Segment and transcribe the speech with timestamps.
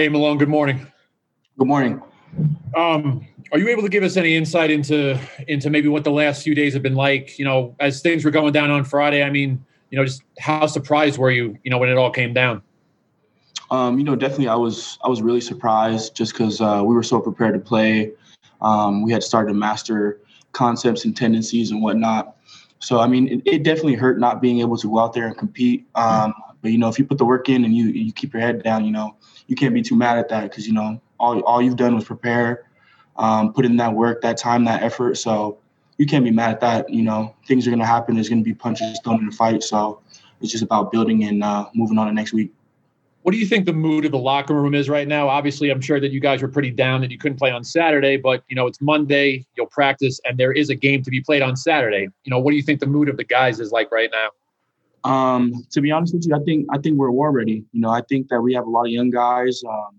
[0.00, 0.38] Hey, Malone.
[0.38, 0.86] Good morning.
[1.58, 2.00] Good morning.
[2.74, 6.42] Um, are you able to give us any insight into into maybe what the last
[6.42, 7.38] few days have been like?
[7.38, 9.22] You know, as things were going down on Friday.
[9.22, 11.54] I mean, you know, just how surprised were you?
[11.64, 12.62] You know, when it all came down.
[13.70, 17.02] Um, you know, definitely, I was I was really surprised just because uh, we were
[17.02, 18.10] so prepared to play.
[18.62, 20.18] Um, we had started to master
[20.52, 22.38] concepts and tendencies and whatnot.
[22.78, 25.36] So, I mean, it, it, definitely hurt not being able to go out there and
[25.36, 25.86] compete.
[25.94, 26.32] Um,
[26.62, 28.62] but you know, if you put the work in and you you keep your head
[28.62, 29.16] down, you know,
[29.46, 32.04] you can't be too mad at that because you know all all you've done was
[32.04, 32.64] prepare,
[33.16, 35.16] um, put in that work, that time, that effort.
[35.16, 35.58] So
[35.98, 36.90] you can't be mad at that.
[36.90, 38.14] You know, things are gonna happen.
[38.14, 39.62] There's gonna be punches thrown in the fight.
[39.62, 40.00] So
[40.40, 42.52] it's just about building and uh, moving on to next week.
[43.22, 45.28] What do you think the mood of the locker room is right now?
[45.28, 48.16] Obviously, I'm sure that you guys were pretty down that you couldn't play on Saturday,
[48.16, 49.44] but you know it's Monday.
[49.56, 52.08] You'll practice, and there is a game to be played on Saturday.
[52.24, 54.30] You know, what do you think the mood of the guys is like right now?
[55.04, 57.64] Um, to be honest with you, I think I think we're war ready.
[57.72, 59.96] You know, I think that we have a lot of young guys, um,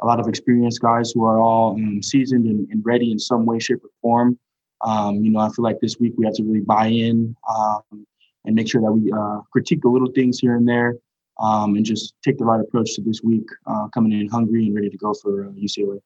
[0.00, 3.46] a lot of experienced guys who are all um, seasoned and, and, ready in some
[3.46, 4.38] way, shape, or form.
[4.84, 8.06] Um, you know, I feel like this week we have to really buy in um,
[8.44, 10.94] and make sure that we uh, critique the little things here and there,
[11.38, 14.74] um, and just take the right approach to this week, uh, coming in hungry and
[14.74, 16.00] ready to go for uh, UCLA.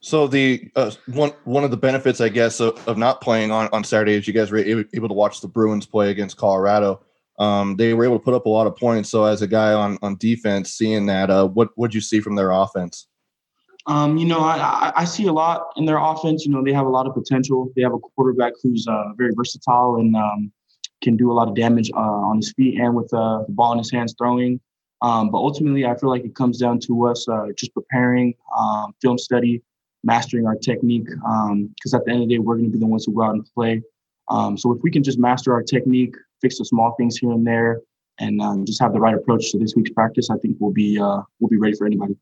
[0.00, 3.68] So the uh, one one of the benefits, I guess, of, of, not playing on,
[3.72, 7.02] on Saturday is you guys were able to watch the Bruins play against Colorado
[7.40, 9.08] um, they were able to put up a lot of points.
[9.08, 12.36] So as a guy on on defense, seeing that, uh, what would you see from
[12.36, 13.08] their offense?
[13.86, 16.44] Um, you know, I, I see a lot in their offense.
[16.44, 17.72] You know, they have a lot of potential.
[17.74, 20.52] They have a quarterback who's uh, very versatile and um,
[21.02, 23.72] can do a lot of damage uh, on his feet and with uh, the ball
[23.72, 24.60] in his hands throwing.
[25.02, 28.92] Um, but ultimately, I feel like it comes down to us uh, just preparing, um,
[29.00, 29.62] film study,
[30.04, 31.06] mastering our technique.
[31.06, 33.14] Because um, at the end of the day, we're going to be the ones who
[33.14, 33.82] go out and play.
[34.30, 37.46] Um, so if we can just master our technique, fix the small things here and
[37.46, 37.80] there,
[38.18, 40.98] and um, just have the right approach to this week's practice, I think we'll be
[40.98, 42.16] uh, we'll be ready for anybody.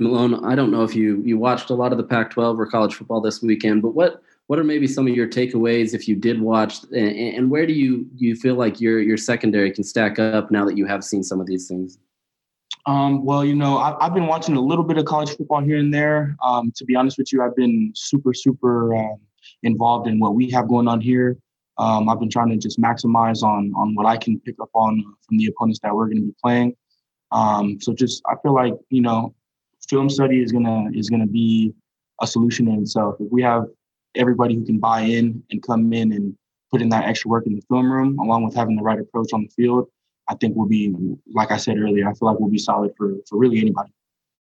[0.00, 2.94] Malone, I don't know if you you watched a lot of the Pac-12 or college
[2.94, 6.40] football this weekend, but what what are maybe some of your takeaways if you did
[6.40, 10.50] watch, and, and where do you you feel like your your secondary can stack up
[10.50, 11.98] now that you have seen some of these things?
[12.86, 15.78] Um, well, you know, I, have been watching a little bit of college football here
[15.78, 16.36] and there.
[16.44, 19.18] Um, to be honest with you, I've been super, super um,
[19.62, 21.36] involved in what we have going on here.
[21.78, 25.02] Um, I've been trying to just maximize on on what I can pick up on
[25.26, 26.74] from the opponents that we're going to be playing.
[27.32, 29.34] Um, so just I feel like you know,
[29.88, 31.72] film study is gonna is gonna be
[32.20, 33.16] a solution in itself.
[33.20, 33.64] If we have
[34.14, 36.36] everybody who can buy in and come in and
[36.70, 39.32] put in that extra work in the film room, along with having the right approach
[39.32, 39.88] on the field,
[40.28, 40.94] I think we'll be
[41.34, 42.08] like I said earlier.
[42.08, 43.92] I feel like we'll be solid for for really anybody.